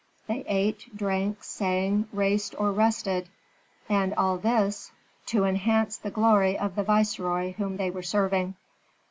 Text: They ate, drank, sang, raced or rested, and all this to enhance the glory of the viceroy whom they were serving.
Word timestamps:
They 0.25 0.43
ate, 0.47 0.87
drank, 0.97 1.43
sang, 1.43 2.07
raced 2.11 2.55
or 2.57 2.71
rested, 2.71 3.29
and 3.87 4.15
all 4.15 4.39
this 4.39 4.91
to 5.27 5.43
enhance 5.43 5.95
the 5.97 6.09
glory 6.09 6.57
of 6.57 6.73
the 6.75 6.81
viceroy 6.81 7.53
whom 7.53 7.77
they 7.77 7.91
were 7.91 8.01
serving. 8.01 8.55